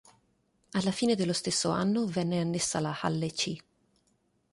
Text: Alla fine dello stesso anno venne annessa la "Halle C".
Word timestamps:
Alla 0.71 0.89
fine 0.91 1.13
dello 1.13 1.31
stesso 1.31 1.69
anno 1.69 2.07
venne 2.07 2.39
annessa 2.39 2.79
la 2.79 2.97
"Halle 3.03 3.31
C". 3.33 3.55